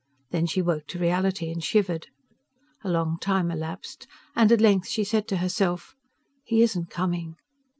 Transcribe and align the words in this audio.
Then 0.31 0.47
she 0.47 0.63
woke 0.63 0.87
to 0.87 0.97
reality 0.97 1.51
and 1.51 1.63
shivered. 1.63 2.07
A 2.83 2.89
long 2.89 3.19
time 3.21 3.51
elapsed, 3.51 4.07
and 4.35 4.51
at 4.51 4.59
length 4.59 4.87
she 4.87 5.03
said 5.03 5.27
to 5.27 5.37
herself: 5.37 5.93
"He 6.43 6.63
isn't 6.63 6.89
coming." 6.89 7.35